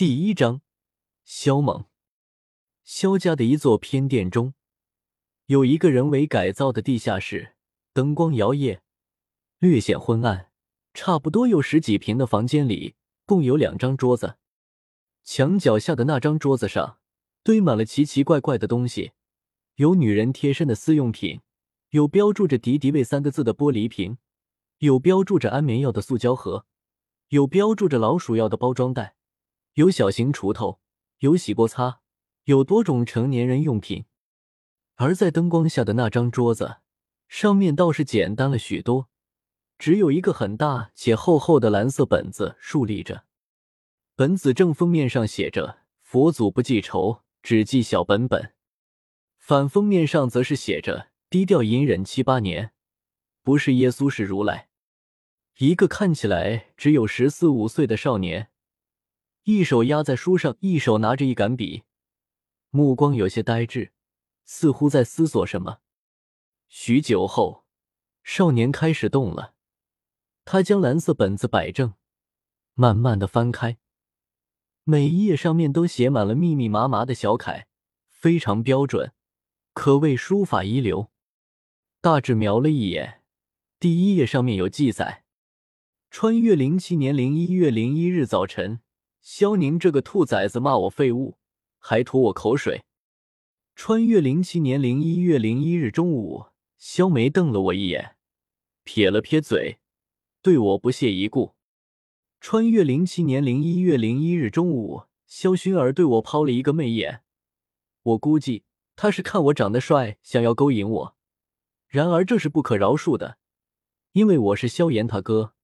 [0.00, 0.62] 第一章，
[1.26, 1.84] 萧猛。
[2.82, 4.54] 萧家的一座偏殿中，
[5.44, 7.54] 有一个人为改造的地下室，
[7.92, 8.80] 灯光摇曳，
[9.58, 10.52] 略显昏暗。
[10.94, 12.94] 差不多有十几平的房间里，
[13.26, 14.38] 共有两张桌子。
[15.22, 16.96] 墙角下的那张桌子上，
[17.42, 19.12] 堆满了奇奇怪怪的东西，
[19.74, 21.42] 有女人贴身的私用品，
[21.90, 24.16] 有标注着敌敌畏三个字的玻璃瓶，
[24.78, 26.64] 有标注着安眠药的塑胶盒，
[27.28, 29.16] 有标注着老鼠药的包装袋。
[29.80, 30.78] 有小型锄头，
[31.20, 32.02] 有洗锅擦，
[32.44, 34.04] 有多种成年人用品。
[34.96, 36.80] 而在灯光下的那张桌子
[37.28, 39.08] 上面倒是简单了许多，
[39.78, 43.24] 只有一个很大且厚厚的蓝色本子竖立着。
[44.14, 48.52] 本子正封面上写着“佛祖不记仇，只记小本本”，
[49.40, 52.72] 反封面上则是写着“低调隐忍七八年，
[53.42, 54.68] 不是耶稣是如来”。
[55.56, 58.48] 一个看起来只有十四五岁的少年。
[59.50, 61.82] 一手压在书上，一手拿着一杆笔，
[62.70, 63.90] 目光有些呆滞，
[64.44, 65.78] 似乎在思索什么。
[66.68, 67.64] 许久后，
[68.22, 69.54] 少年开始动了。
[70.44, 71.94] 他将蓝色本子摆正，
[72.74, 73.78] 慢慢的翻开，
[74.84, 77.66] 每一页上面都写满了密密麻麻的小楷，
[78.08, 79.12] 非常标准，
[79.74, 81.10] 可谓书法一流。
[82.00, 83.22] 大致瞄了一眼，
[83.80, 85.24] 第一页上面有记载：
[86.08, 88.80] 穿越零七年零一月零一日早晨。
[89.20, 91.36] 萧宁这个兔崽子骂我废物，
[91.78, 92.84] 还吐我口水。
[93.74, 96.46] 穿越零七年零一月零一日中午，
[96.78, 98.16] 萧梅瞪了我一眼，
[98.84, 99.78] 撇了撇嘴，
[100.42, 101.54] 对我不屑一顾。
[102.40, 107.22] 穿越零七年零一月零一日中午，萧薰儿对我抛了一个媚眼，
[108.02, 108.64] 我估计
[108.96, 111.16] 他是看我长得帅，想要勾引我。
[111.86, 113.36] 然而这是不可饶恕的，
[114.12, 115.54] 因为我是萧炎他哥。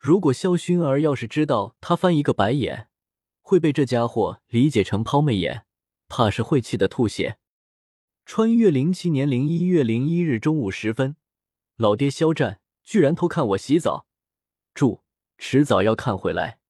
[0.00, 2.88] 如果萧薰儿要是知道他翻一个白眼
[3.42, 5.66] 会被这家伙理解成抛媚眼，
[6.08, 7.36] 怕是会气得吐血。
[8.24, 11.16] 穿越零七年零一月零一日中午时分，
[11.76, 14.06] 老爹肖战居然偷看我洗澡，
[14.72, 15.02] 注：
[15.36, 16.60] 迟早要看回来。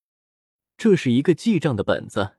[0.75, 2.33] 这是一个记账的本子。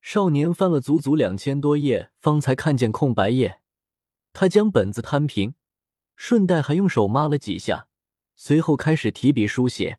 [0.00, 3.60] 少年翻了足足两千多页，方才看见空白页，
[4.32, 5.54] 他将本子摊平，
[6.16, 7.87] 顺带还用手抹了几下。
[8.40, 9.98] 随后开始提笔书写。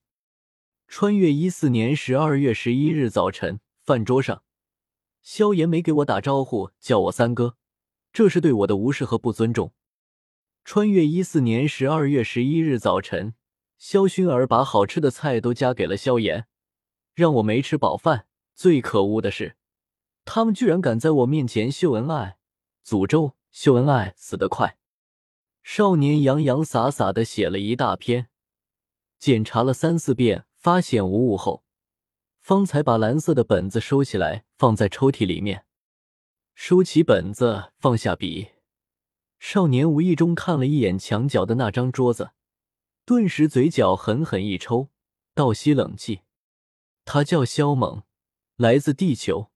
[0.88, 4.44] 穿越一四年十二月十一日早晨，饭桌上，
[5.22, 7.58] 萧炎没给我打招呼，叫我三哥，
[8.14, 9.74] 这是对我的无视和不尊重。
[10.64, 13.34] 穿越一四年十二月十一日早晨，
[13.78, 16.48] 萧薰儿把好吃的菜都夹给了萧炎，
[17.14, 18.28] 让我没吃饱饭。
[18.56, 19.58] 最可恶的是，
[20.24, 22.38] 他们居然敢在我面前秀恩爱，
[22.86, 24.79] 诅咒秀恩爱死得快。
[25.72, 28.28] 少年洋洋洒洒的写了一大篇。
[29.20, 31.64] 检查了三四遍，发现无误后，
[32.40, 35.68] 方才把蓝色的本子收起来，放在抽屉里面。
[36.56, 38.48] 收起本子，放下笔，
[39.38, 42.32] 少年无意中看了一眼墙角的那张桌子，
[43.06, 44.90] 顿时嘴角狠狠一抽，
[45.36, 46.22] 倒吸冷气。
[47.06, 48.02] 他叫萧猛，
[48.56, 49.52] 来自地球，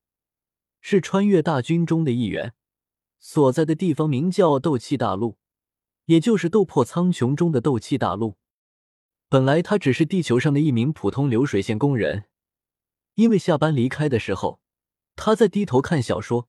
[0.79, 2.53] 是穿越大军中的一员，
[3.18, 5.40] 所在的地方名叫斗气大陆，
[6.06, 8.38] 也就是斗破苍穹中的斗气大陆。
[9.30, 12.25] 本来他只是地球上的一名普通流水线工人，
[13.16, 14.59] 因为下班离开的时候，
[15.16, 16.47] 他在低头看小说，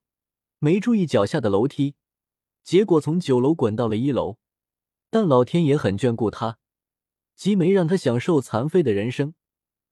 [0.59, 1.95] 没注意脚下的楼梯，
[2.63, 4.37] 结果从九楼滚到了一楼。
[5.09, 6.59] 但老天爷很眷顾他，
[7.35, 9.33] 既没让他享受残废的人生，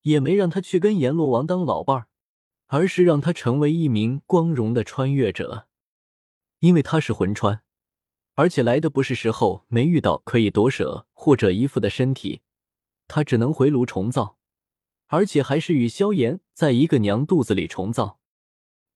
[0.01, 2.07] 也没让他去跟阎罗王当老伴儿，
[2.67, 5.67] 而是让他成为一名光荣的穿越者。
[6.59, 7.62] 因为他是魂穿，
[8.35, 12.41] 而且来的不是时候，没遇到可以夺舍或者依附的身体。
[13.07, 14.37] 他只能回炉重造，
[15.07, 18.19] 而且还是与萧炎在一个娘肚子里重造。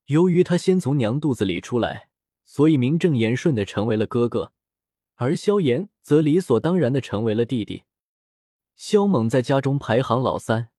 [0.06, 2.10] 由于他先从娘肚子里出来，
[2.46, 4.54] 所以名正言顺的成为了哥哥，
[5.16, 7.84] 而萧炎则理所当然的成为了弟弟。
[8.76, 10.70] 萧猛在家中排行老三，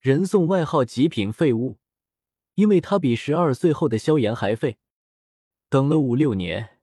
[0.00, 1.78] 人送外号“极品废物”，
[2.56, 4.76] 因为他比十二岁后的萧炎还废。
[5.68, 6.77] 等了五六年，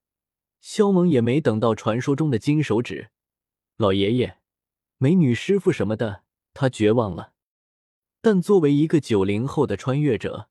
[0.67, 3.11] 萧猛也没等到传说中的金手指，
[3.77, 4.39] 老爷爷。
[4.97, 6.23] 美女师傅什么的，
[6.55, 7.33] 他绝望了。
[8.19, 10.49] 但作为一个九零后的穿越者，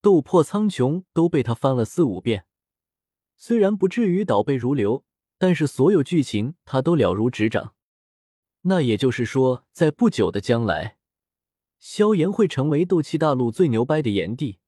[0.00, 2.46] 斗破苍穹都被他翻了四五遍。
[3.36, 5.04] 虽然不至于倒背如流，
[5.36, 7.74] 但是所有剧情他都了如指掌。
[8.60, 10.96] 那也就是说，在不久的将来，
[11.80, 14.60] 萧炎会成为斗气大陆最牛掰的炎帝。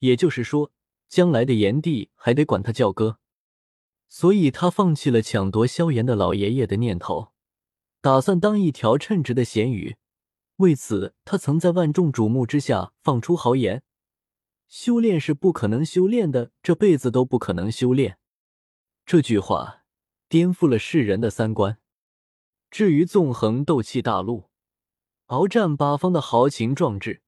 [0.00, 0.72] 也就是说，
[1.08, 3.19] 将来的炎帝还得管他叫哥。
[4.10, 7.28] 所以他放弃了抢夺萧炎的老爷爷的念头。
[8.02, 9.96] 打算当一条称职的咸鱼，
[10.56, 13.84] 为此，他曾在万众瞩目之下放出豪言，
[14.66, 18.18] 修炼是不可能修炼的，这辈子都不可能修炼。
[19.06, 19.84] 这句话
[20.28, 21.78] 颠覆了世人的三观。
[22.70, 24.50] 至于纵横斗气大陆，
[25.26, 27.22] 鏖战八方的豪情壮志，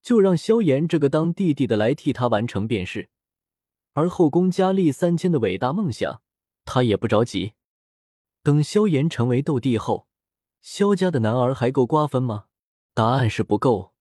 [0.00, 3.08] 就让萧炎这个当弟弟的来替他完成便是。
[3.94, 6.22] 而后宫佳丽三千的伟大梦想，
[6.64, 7.54] 他也不着急。
[8.42, 10.06] 等萧炎成为斗帝后，
[10.60, 12.46] 萧家的男儿还够瓜分吗？
[12.94, 13.92] 答案是不够。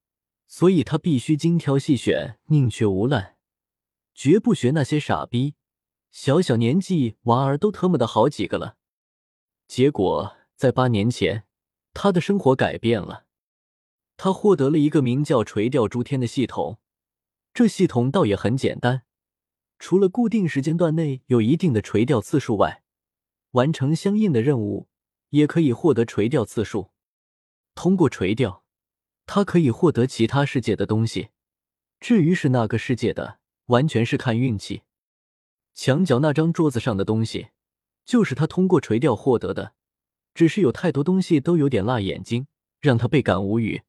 [0.48, 3.38] 所以他必须精挑细选，宁缺毋滥，
[4.14, 5.56] 绝不学那些傻逼。
[6.12, 8.76] 小小年纪，娃儿都特么的好几个了。
[9.66, 11.46] 结果在八年前，
[11.94, 13.28] 他的生活改变了。
[14.18, 16.80] 他获得了一个名叫“垂钓诸天”的系统。
[17.54, 19.04] 这系统倒也很简单，
[19.82, 22.84] 除了固定时间段内有一定的垂钓次数外，
[23.54, 24.88] 完成相应的任务
[25.30, 26.92] 也可以获得垂钓次数。
[27.74, 28.64] 通过垂钓。
[29.26, 31.30] 他可以获得其他世界的东西，
[32.00, 34.84] 至于是那个世界的，完全是看运气。
[35.74, 37.48] 墙角那张桌子上的东西，
[38.06, 39.74] 就是他通过垂钓获得的，
[40.34, 42.46] 只是有太多东西都有点辣眼睛，
[42.80, 43.82] 让他倍感无语。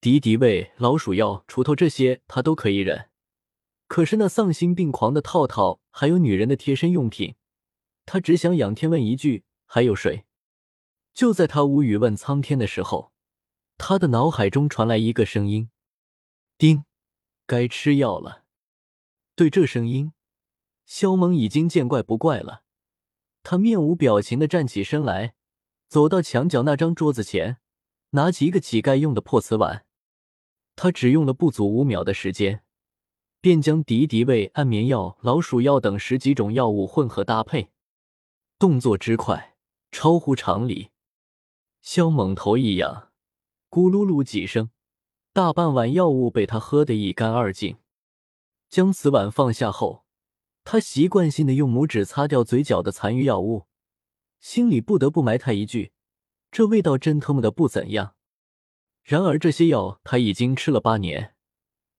[0.00, 3.10] 敌敌畏、老鼠药、锄头这些他都可以忍，
[3.86, 7.36] 可是那丧心病狂的套套，还有女人的贴身用品，
[8.06, 10.24] 他只想仰天问一句：还有谁？
[11.12, 13.12] 就在他无语问苍天的时候。
[13.76, 15.68] 他的脑海中传来一个声音
[16.56, 16.84] ：“丁，
[17.46, 18.44] 该吃药了。”
[19.36, 20.12] 对这声音，
[20.86, 22.62] 肖萌已经见怪不怪了。
[23.42, 25.34] 他面无表情的站起身来，
[25.88, 27.58] 走到墙角那张桌子前，
[28.10, 29.84] 拿起一个乞丐用的破瓷碗。
[30.76, 32.63] 他只用了不足五秒的时间，
[33.44, 37.68] 便将敌敌畏、安眠药、老鼠药等十几种药物混合搭配，
[38.58, 39.54] 动作之快，
[39.92, 40.88] 超乎常理。
[41.82, 43.12] 萧猛头一仰。
[43.68, 44.70] 咕噜噜几声，
[45.34, 47.76] 大半碗药物被他喝得一干二净。
[48.70, 50.06] 将瓷碗放下后，
[50.64, 53.66] 他习惯性的用拇指擦掉嘴角的残余药物，
[54.40, 55.92] 心里不得不埋汰一句
[56.50, 58.14] ：“这味道真他妈的不怎样。”
[59.04, 61.34] 然而这些药他已经吃了八年，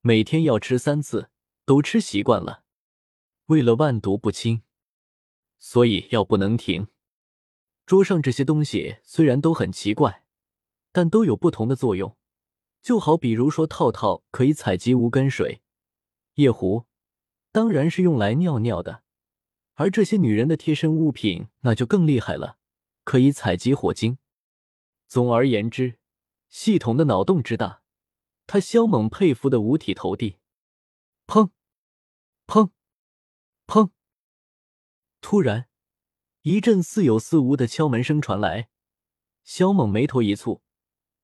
[0.02, 1.30] 每天要吃三次，
[1.66, 2.64] 都吃习惯了。
[3.48, 4.62] 为了万毒不侵，
[5.60, 6.88] 所以药不能停。
[7.86, 10.22] 桌上这些东西虽然都很奇怪。
[10.92, 12.16] 但都有不同的作用，
[12.82, 15.62] 就好比如说，套套可以采集无根水，
[16.36, 16.86] 夜壶
[17.52, 19.04] 当然是用来尿尿的，
[19.74, 22.60] 而这些女人的贴身物品那就更厉害了，
[23.04, 24.20] 可以采集火精。
[25.10, 26.00] 总而言之，
[26.48, 27.82] 系统的脑洞之大，
[28.48, 30.38] 他萧猛佩服的五体投地。
[31.28, 31.50] 砰，
[32.48, 32.72] 砰，
[33.68, 33.92] 砰！
[35.22, 35.68] 突然，
[36.42, 38.70] 一阵似有似无的敲门声传来，
[39.44, 40.62] 萧猛眉头一蹙。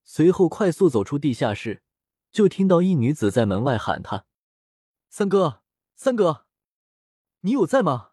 [0.04, 1.84] 随后快速走出地下室，
[2.32, 4.26] 就听到一女子在门外喊他
[5.08, 5.62] ：“三哥，
[5.94, 6.46] 三哥，
[7.40, 8.10] 你有在吗？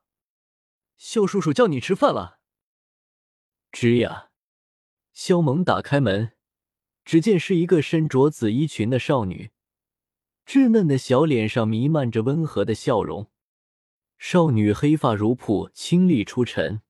[0.96, 2.40] 肖叔叔叫你吃饭了。”
[3.74, 4.30] 吱呀，
[5.14, 6.34] 肖猛打开门，
[7.04, 9.52] 只见是一个身着紫衣裙的少女，
[10.50, 13.30] 稚嫩的小脸上弥漫着温和的笑容。
[14.18, 16.82] 少女黑发如瀑，清丽出尘，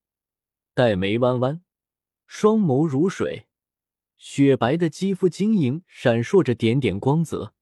[0.73, 1.61] 黛眉弯弯，
[2.25, 3.47] 双眸如水。
[4.15, 7.53] 雪白的肌肤晶莹，闪烁着点点光泽，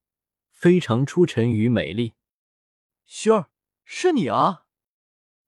[0.52, 2.14] 非常出尘与美丽。
[3.10, 3.50] 薰儿，
[3.84, 4.66] 是你啊！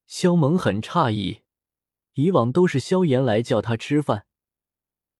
[0.08, 1.42] 萧萌很诧异，
[2.14, 4.26] 以往都是萧炎来叫他吃饭，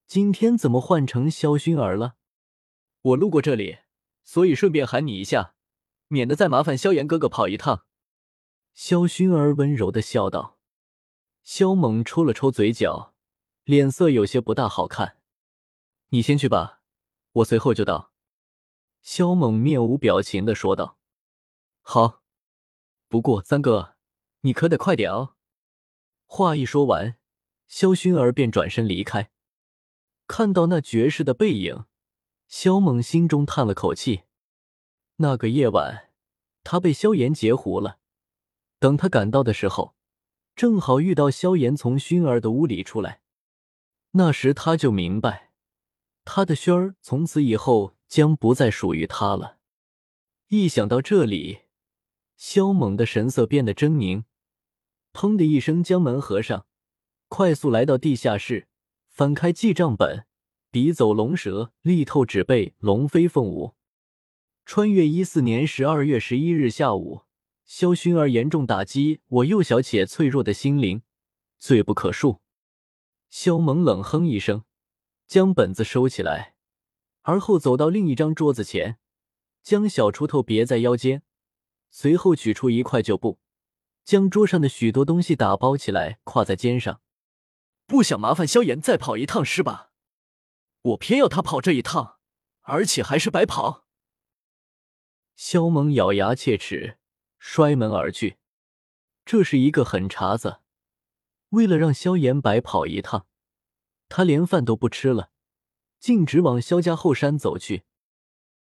[0.08, 2.16] 今天怎么换成萧薰儿了？
[3.02, 3.78] 我路过这里，
[4.30, 5.56] 所以顺便喊你一下，
[6.06, 7.84] 免得再麻烦萧炎哥哥跑一趟。
[8.72, 10.56] 萧薰儿温柔的笑道。
[11.42, 13.12] 萧猛抽了抽嘴角，
[13.64, 15.18] 脸色有些不大好看。
[16.10, 16.80] 你先去吧，
[17.32, 18.12] 我随后就到。”
[19.02, 21.00] 萧猛面无表情的说道。
[21.82, 22.22] “好，
[23.08, 23.96] 不过三哥，
[24.42, 25.34] 你可得快点哦。”
[26.26, 27.16] 话一说完，
[27.66, 29.32] 萧薰儿便转身离开。
[30.28, 31.86] 看到那绝世的背影，
[32.50, 34.24] 萧猛心中叹了口气。
[35.18, 36.10] 那个夜晚，
[36.64, 38.00] 他被萧炎截胡了。
[38.80, 39.94] 等他赶到的时候，
[40.56, 43.22] 正好遇到萧炎从薰儿的屋里出来。
[44.10, 45.52] 那时他就明白。
[46.24, 49.58] 他的轩儿从此以后将不再属于他了。
[50.48, 51.60] 一想到这里，
[52.36, 54.24] 萧猛的神色变得狰狞，
[55.12, 56.66] 砰的一声将门合上，
[57.28, 58.66] 快速来到地下室，
[59.08, 60.26] 翻开记账本，
[60.72, 63.74] 笔走龙蛇，力透纸背，龙飞凤舞。
[64.64, 67.22] 穿越一四年十二月十一日下午，
[67.64, 71.02] 萧薰儿严重打击我幼小且脆弱的心灵，
[71.58, 72.38] 罪不可恕。
[73.28, 74.62] 萧猛冷哼一声。
[75.26, 76.54] 将本子收起来，
[77.22, 78.98] 而后走到另一张桌子前，
[79.62, 81.22] 将小锄头别在腰间，
[81.88, 83.38] 随后取出一块旧布，
[84.04, 87.00] 将桌上的许多东西打包起来，挎在肩上。
[87.86, 89.89] 不想麻烦萧炎再跑一趟是吧？
[90.82, 92.18] 我偏要他跑这一趟，
[92.62, 93.86] 而且还是白跑。
[95.36, 96.98] 萧猛咬牙切齿，
[97.38, 98.38] 摔门而去。
[99.24, 100.60] 这是一个狠茬子，
[101.50, 103.26] 为了让萧炎白跑一趟，
[104.08, 105.30] 他连饭都不吃了，
[105.98, 107.84] 径直往萧家后山走去。